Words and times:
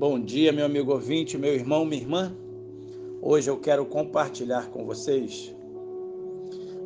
Bom 0.00 0.18
dia, 0.18 0.50
meu 0.50 0.64
amigo 0.64 0.92
ouvinte, 0.92 1.36
meu 1.36 1.52
irmão, 1.52 1.84
minha 1.84 2.00
irmã. 2.00 2.34
Hoje 3.20 3.50
eu 3.50 3.58
quero 3.58 3.84
compartilhar 3.84 4.70
com 4.70 4.82
vocês 4.82 5.54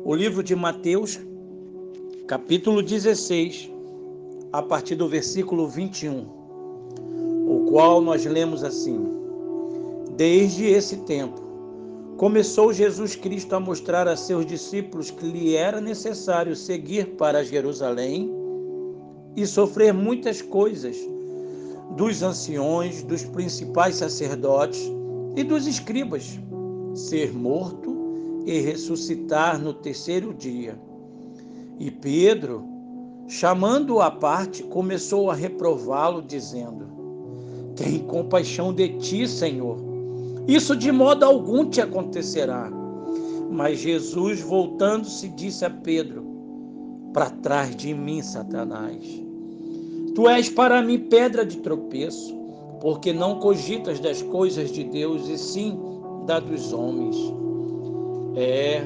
o 0.03 0.13
livro 0.13 0.43
de 0.43 0.53
Mateus, 0.53 1.17
capítulo 2.27 2.83
16, 2.83 3.71
a 4.51 4.61
partir 4.61 4.95
do 4.95 5.07
versículo 5.07 5.65
21, 5.65 6.27
o 7.47 7.67
qual 7.69 8.01
nós 8.01 8.25
lemos 8.25 8.65
assim: 8.65 9.07
Desde 10.17 10.65
esse 10.65 10.97
tempo, 10.97 11.41
começou 12.17 12.73
Jesus 12.73 13.15
Cristo 13.15 13.55
a 13.55 13.61
mostrar 13.61 14.09
a 14.09 14.17
seus 14.17 14.45
discípulos 14.45 15.09
que 15.09 15.25
lhe 15.25 15.55
era 15.55 15.79
necessário 15.79 16.53
seguir 16.53 17.15
para 17.15 17.45
Jerusalém 17.45 18.29
e 19.37 19.47
sofrer 19.47 19.93
muitas 19.93 20.41
coisas 20.41 21.14
dos 21.95 22.21
anciões, 22.21 23.03
dos 23.03 23.23
principais 23.23 23.95
sacerdotes 23.95 24.91
e 25.35 25.43
dos 25.43 25.65
escribas, 25.65 26.39
ser 26.93 27.33
morto 27.33 28.43
e 28.45 28.59
ressuscitar 28.59 29.59
no 29.59 29.73
terceiro 29.73 30.33
dia. 30.33 30.77
E 31.79 31.89
Pedro, 31.89 32.63
chamando-o 33.27 34.01
à 34.01 34.11
parte, 34.11 34.63
começou 34.63 35.31
a 35.31 35.35
reprová-lo, 35.35 36.21
dizendo: 36.21 36.85
Tem 37.75 37.99
compaixão 37.99 38.73
de 38.73 38.89
ti, 38.97 39.27
Senhor. 39.27 39.77
Isso 40.47 40.75
de 40.75 40.91
modo 40.91 41.23
algum 41.23 41.69
te 41.69 41.81
acontecerá. 41.81 42.69
Mas 43.49 43.79
Jesus, 43.79 44.41
voltando-se, 44.41 45.29
disse 45.29 45.65
a 45.65 45.69
Pedro: 45.69 46.23
Para 47.13 47.29
trás 47.29 47.75
de 47.75 47.93
mim, 47.93 48.21
Satanás 48.21 49.24
Tu 50.15 50.29
és 50.29 50.47
para 50.47 50.81
mim 50.81 50.97
pedra 50.97 51.45
de 51.45 51.57
tropeço, 51.57 52.33
porque 52.79 53.11
não 53.11 53.37
cogitas 53.37 53.99
das 53.99 54.21
coisas 54.21 54.71
de 54.71 54.81
Deus 54.85 55.27
e 55.27 55.37
sim 55.37 55.77
da 56.25 56.39
dos 56.39 56.71
homens. 56.71 57.17
É. 58.37 58.81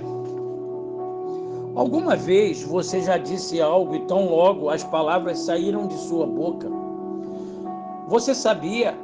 Alguma 1.75 2.15
vez 2.15 2.63
você 2.63 2.99
já 3.01 3.17
disse 3.17 3.61
algo 3.61 3.95
e 3.95 3.99
tão 4.07 4.27
logo 4.27 4.69
as 4.69 4.83
palavras 4.83 5.37
saíram 5.37 5.85
de 5.85 5.93
sua 5.99 6.25
boca? 6.25 6.67
Você 8.07 8.33
sabia 8.33 8.97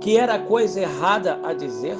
que 0.00 0.16
era 0.16 0.38
coisa 0.38 0.80
errada 0.80 1.40
a 1.42 1.52
dizer? 1.52 1.96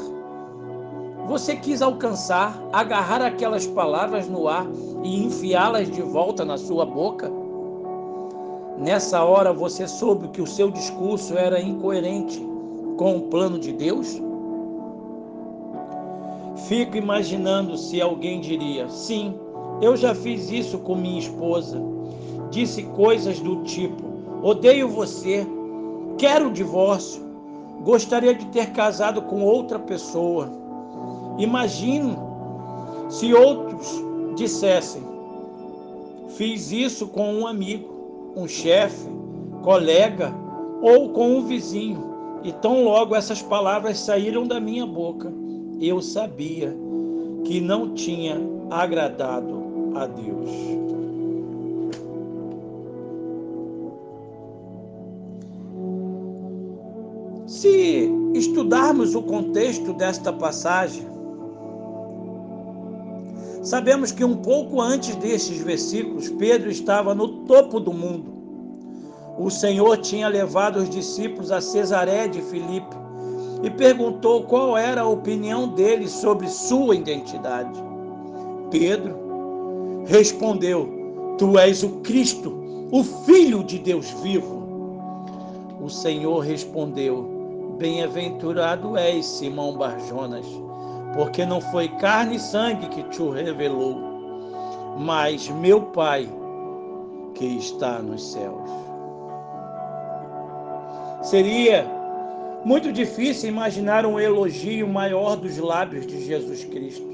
Você 1.26 1.56
quis 1.56 1.82
alcançar, 1.82 2.62
agarrar 2.72 3.22
aquelas 3.22 3.66
palavras 3.66 4.28
no 4.28 4.46
ar 4.46 4.68
e 5.02 5.24
enfiá-las 5.24 5.90
de 5.90 6.00
volta 6.00 6.44
na 6.44 6.56
sua 6.56 6.86
boca? 6.86 7.39
Nessa 8.80 9.22
hora 9.22 9.52
você 9.52 9.86
soube 9.86 10.28
que 10.28 10.40
o 10.40 10.46
seu 10.46 10.70
discurso 10.70 11.36
era 11.36 11.60
incoerente 11.60 12.42
com 12.96 13.18
o 13.18 13.20
plano 13.28 13.58
de 13.58 13.74
Deus? 13.74 14.18
Fico 16.66 16.96
imaginando 16.96 17.76
se 17.76 18.00
alguém 18.00 18.40
diria: 18.40 18.88
sim, 18.88 19.34
eu 19.82 19.98
já 19.98 20.14
fiz 20.14 20.50
isso 20.50 20.78
com 20.78 20.94
minha 20.94 21.18
esposa. 21.18 21.78
Disse 22.50 22.84
coisas 22.84 23.38
do 23.38 23.62
tipo: 23.64 24.02
odeio 24.42 24.88
você, 24.88 25.46
quero 26.16 26.48
o 26.48 26.52
divórcio, 26.52 27.22
gostaria 27.84 28.34
de 28.34 28.46
ter 28.46 28.70
casado 28.70 29.20
com 29.20 29.42
outra 29.42 29.78
pessoa. 29.78 30.50
Imagine 31.36 32.16
se 33.10 33.34
outros 33.34 34.02
dissessem: 34.36 35.02
fiz 36.28 36.72
isso 36.72 37.06
com 37.06 37.30
um 37.34 37.46
amigo 37.46 37.89
um 38.36 38.46
chefe, 38.46 39.08
colega 39.62 40.32
ou 40.82 41.10
com 41.10 41.38
um 41.38 41.46
vizinho. 41.46 42.10
E 42.42 42.52
tão 42.52 42.84
logo 42.84 43.14
essas 43.14 43.42
palavras 43.42 43.98
saíram 43.98 44.46
da 44.46 44.58
minha 44.58 44.86
boca, 44.86 45.32
eu 45.80 46.00
sabia 46.00 46.74
que 47.44 47.60
não 47.60 47.94
tinha 47.94 48.40
agradado 48.70 49.62
a 49.94 50.06
Deus. 50.06 50.50
Se 57.46 58.08
estudarmos 58.32 59.14
o 59.14 59.22
contexto 59.22 59.92
desta 59.92 60.32
passagem, 60.32 61.04
Sabemos 63.62 64.10
que 64.10 64.24
um 64.24 64.36
pouco 64.36 64.80
antes 64.80 65.14
desses 65.16 65.58
versículos, 65.58 66.30
Pedro 66.30 66.70
estava 66.70 67.14
no 67.14 67.44
topo 67.44 67.78
do 67.78 67.92
mundo. 67.92 68.32
O 69.38 69.50
Senhor 69.50 69.98
tinha 69.98 70.28
levado 70.28 70.76
os 70.76 70.88
discípulos 70.88 71.52
a 71.52 71.60
Cesaré 71.60 72.26
de 72.26 72.40
Filipe 72.40 72.96
e 73.62 73.68
perguntou 73.68 74.44
qual 74.44 74.76
era 74.76 75.02
a 75.02 75.08
opinião 75.08 75.68
deles 75.68 76.10
sobre 76.10 76.48
sua 76.48 76.96
identidade. 76.96 77.78
Pedro 78.70 80.04
respondeu: 80.06 81.34
Tu 81.36 81.58
és 81.58 81.82
o 81.82 81.90
Cristo, 82.00 82.54
o 82.90 83.04
Filho 83.04 83.62
de 83.62 83.78
Deus 83.78 84.10
vivo. 84.22 84.60
O 85.82 85.90
Senhor 85.90 86.40
respondeu: 86.40 87.76
Bem-aventurado 87.78 88.96
és, 88.96 89.26
Simão 89.26 89.76
Barjonas 89.76 90.46
porque 91.20 91.44
não 91.44 91.60
foi 91.60 91.86
carne 91.86 92.36
e 92.36 92.40
sangue 92.40 92.88
que 92.88 93.02
te 93.10 93.22
revelou, 93.22 93.94
mas 94.96 95.50
meu 95.50 95.82
Pai 95.82 96.26
que 97.34 97.44
está 97.44 97.98
nos 97.98 98.32
céus. 98.32 98.70
Seria 101.20 101.86
muito 102.64 102.90
difícil 102.90 103.50
imaginar 103.50 104.06
um 104.06 104.18
elogio 104.18 104.88
maior 104.88 105.36
dos 105.36 105.58
lábios 105.58 106.06
de 106.06 106.24
Jesus 106.24 106.64
Cristo. 106.64 107.06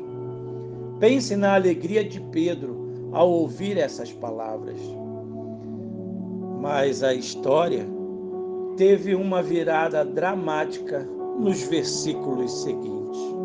Pense 1.00 1.34
na 1.34 1.56
alegria 1.56 2.04
de 2.04 2.20
Pedro 2.30 3.10
ao 3.12 3.28
ouvir 3.28 3.76
essas 3.76 4.12
palavras. 4.12 4.78
Mas 6.60 7.02
a 7.02 7.12
história 7.12 7.84
teve 8.76 9.16
uma 9.16 9.42
virada 9.42 10.04
dramática 10.04 11.00
nos 11.40 11.64
versículos 11.64 12.62
seguintes. 12.62 13.35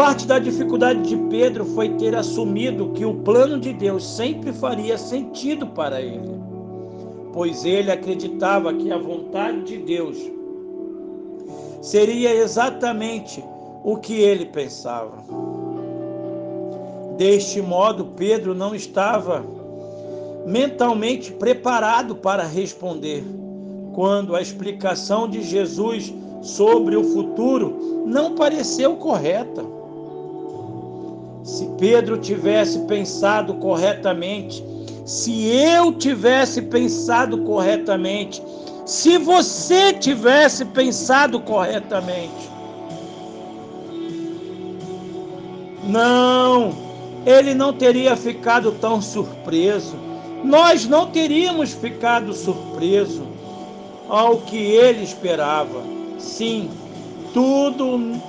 Parte 0.00 0.26
da 0.26 0.38
dificuldade 0.38 1.02
de 1.02 1.14
Pedro 1.28 1.62
foi 1.62 1.90
ter 1.90 2.16
assumido 2.16 2.88
que 2.94 3.04
o 3.04 3.16
plano 3.16 3.60
de 3.60 3.70
Deus 3.74 4.02
sempre 4.02 4.50
faria 4.50 4.96
sentido 4.96 5.66
para 5.66 6.00
ele, 6.00 6.40
pois 7.34 7.66
ele 7.66 7.90
acreditava 7.90 8.72
que 8.72 8.90
a 8.90 8.96
vontade 8.96 9.62
de 9.64 9.76
Deus 9.76 10.16
seria 11.82 12.34
exatamente 12.34 13.44
o 13.84 13.98
que 13.98 14.14
ele 14.14 14.46
pensava. 14.46 15.18
Deste 17.18 17.60
modo, 17.60 18.06
Pedro 18.16 18.54
não 18.54 18.74
estava 18.74 19.44
mentalmente 20.46 21.30
preparado 21.30 22.16
para 22.16 22.44
responder 22.44 23.22
quando 23.92 24.34
a 24.34 24.40
explicação 24.40 25.28
de 25.28 25.42
Jesus 25.42 26.10
sobre 26.40 26.96
o 26.96 27.04
futuro 27.04 28.04
não 28.06 28.34
pareceu 28.34 28.96
correta. 28.96 29.69
Pedro 31.80 32.18
tivesse 32.18 32.78
pensado 32.80 33.54
corretamente, 33.54 34.62
se 35.06 35.46
eu 35.46 35.94
tivesse 35.94 36.60
pensado 36.60 37.38
corretamente, 37.38 38.42
se 38.84 39.16
você 39.16 39.94
tivesse 39.94 40.66
pensado 40.66 41.40
corretamente, 41.40 42.50
não, 45.84 46.74
ele 47.24 47.54
não 47.54 47.72
teria 47.72 48.14
ficado 48.14 48.72
tão 48.72 49.00
surpreso. 49.00 49.96
Nós 50.44 50.86
não 50.86 51.06
teríamos 51.10 51.72
ficado 51.72 52.34
surpreso 52.34 53.26
ao 54.06 54.36
que 54.38 54.56
ele 54.56 55.02
esperava. 55.02 55.82
Sim, 56.18 56.70
tudo, 57.32 58.20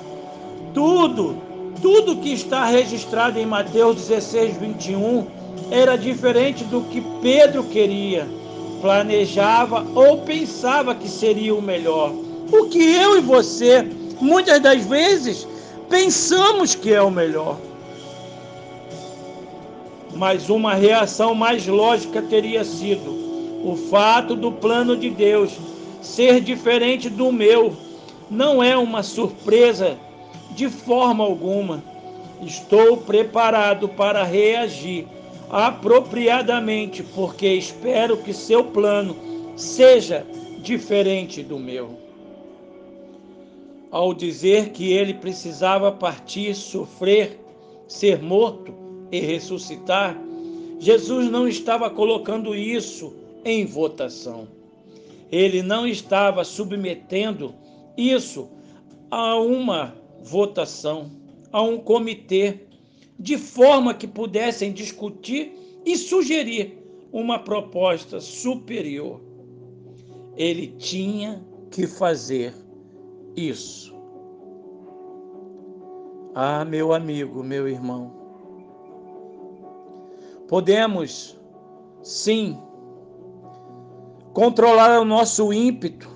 tudo 0.72 1.51
tudo 1.82 2.16
que 2.16 2.32
está 2.32 2.64
registrado 2.64 3.40
em 3.40 3.44
Mateus 3.44 3.96
16, 3.96 4.56
21 4.56 5.26
era 5.68 5.96
diferente 5.96 6.62
do 6.64 6.82
que 6.82 7.02
Pedro 7.20 7.64
queria, 7.64 8.26
planejava 8.80 9.84
ou 9.92 10.18
pensava 10.18 10.94
que 10.94 11.08
seria 11.08 11.52
o 11.52 11.60
melhor. 11.60 12.12
O 12.52 12.68
que 12.68 12.94
eu 12.94 13.18
e 13.18 13.20
você, 13.20 13.82
muitas 14.20 14.60
das 14.60 14.84
vezes, 14.86 15.46
pensamos 15.90 16.76
que 16.76 16.94
é 16.94 17.02
o 17.02 17.10
melhor. 17.10 17.58
Mas 20.14 20.48
uma 20.48 20.74
reação 20.74 21.34
mais 21.34 21.66
lógica 21.66 22.22
teria 22.22 22.62
sido 22.64 23.10
o 23.64 23.76
fato 23.90 24.36
do 24.36 24.52
plano 24.52 24.96
de 24.96 25.10
Deus 25.10 25.50
ser 26.00 26.40
diferente 26.40 27.10
do 27.10 27.32
meu. 27.32 27.76
Não 28.30 28.62
é 28.62 28.76
uma 28.76 29.02
surpresa 29.02 29.96
de 30.54 30.68
forma 30.68 31.24
alguma. 31.24 31.82
Estou 32.42 32.96
preparado 32.96 33.88
para 33.88 34.24
reagir 34.24 35.06
apropriadamente, 35.50 37.02
porque 37.02 37.46
espero 37.46 38.16
que 38.16 38.32
seu 38.32 38.64
plano 38.64 39.16
seja 39.56 40.26
diferente 40.62 41.42
do 41.42 41.58
meu. 41.58 41.98
Ao 43.90 44.14
dizer 44.14 44.70
que 44.70 44.90
ele 44.90 45.12
precisava 45.12 45.92
partir, 45.92 46.54
sofrer, 46.54 47.38
ser 47.86 48.22
morto 48.22 48.72
e 49.10 49.20
ressuscitar, 49.20 50.18
Jesus 50.78 51.30
não 51.30 51.46
estava 51.46 51.90
colocando 51.90 52.54
isso 52.54 53.14
em 53.44 53.66
votação. 53.66 54.48
Ele 55.30 55.62
não 55.62 55.86
estava 55.86 56.42
submetendo 56.44 57.54
isso 57.96 58.48
a 59.10 59.36
uma 59.36 59.94
votação, 60.22 61.10
a 61.52 61.60
um 61.62 61.78
comitê, 61.78 62.60
de 63.18 63.36
forma 63.36 63.94
que 63.94 64.06
pudessem 64.06 64.72
discutir 64.72 65.52
e 65.84 65.96
sugerir 65.96 66.78
uma 67.12 67.38
proposta 67.38 68.20
superior. 68.20 69.20
Ele 70.36 70.68
tinha 70.78 71.44
que 71.70 71.86
fazer 71.86 72.54
isso. 73.36 73.94
Ah, 76.34 76.64
meu 76.64 76.94
amigo, 76.94 77.42
meu 77.42 77.68
irmão, 77.68 78.10
podemos 80.48 81.38
sim 82.02 82.58
controlar 84.32 84.98
o 85.00 85.04
nosso 85.04 85.52
ímpeto, 85.52 86.08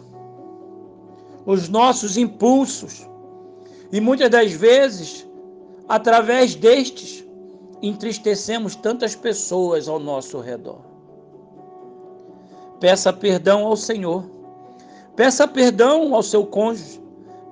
os 1.44 1.69
nossos 1.69 2.17
impulsos, 2.17 3.06
e 3.93 4.00
muitas 4.00 4.31
das 4.31 4.53
vezes, 4.53 5.27
através 5.88 6.55
destes, 6.55 7.25
entristecemos 7.83 8.75
tantas 8.75 9.15
pessoas 9.15 9.88
ao 9.88 9.99
nosso 9.99 10.41
redor. 10.41 10.81
Peça 12.81 13.12
perdão 13.12 13.67
ao 13.67 13.77
Senhor. 13.77 14.25
Peça 15.15 15.47
perdão 15.47 16.15
ao 16.15 16.23
seu 16.23 16.44
cônjuge. 16.44 17.00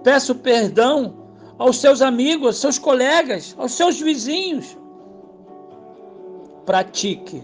Peça 0.02 0.34
perdão 0.34 1.14
aos 1.58 1.78
seus 1.78 2.02
amigos, 2.02 2.46
aos 2.46 2.58
seus 2.58 2.78
colegas, 2.78 3.54
aos 3.56 3.72
seus 3.72 4.00
vizinhos. 4.00 4.76
Pratique 6.66 7.42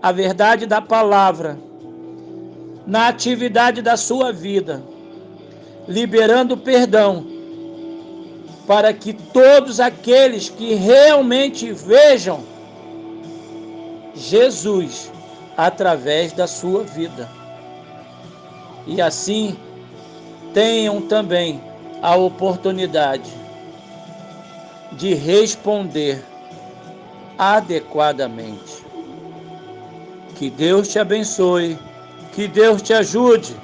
a 0.00 0.10
verdade 0.10 0.66
da 0.66 0.80
palavra 0.80 1.58
na 2.86 3.08
atividade 3.08 3.82
da 3.82 3.96
sua 3.96 4.32
vida, 4.32 4.82
liberando 5.86 6.56
perdão 6.56 7.37
para 8.68 8.92
que 8.92 9.14
todos 9.14 9.80
aqueles 9.80 10.50
que 10.50 10.74
realmente 10.74 11.72
vejam 11.72 12.44
Jesus 14.14 15.10
através 15.56 16.34
da 16.34 16.46
sua 16.46 16.84
vida. 16.84 17.26
E 18.86 19.00
assim 19.00 19.56
tenham 20.52 21.00
também 21.00 21.62
a 22.02 22.14
oportunidade 22.14 23.32
de 24.92 25.14
responder 25.14 26.22
adequadamente. 27.38 28.84
Que 30.36 30.50
Deus 30.50 30.88
te 30.88 30.98
abençoe, 30.98 31.78
que 32.34 32.46
Deus 32.46 32.82
te 32.82 32.92
ajude 32.92 33.56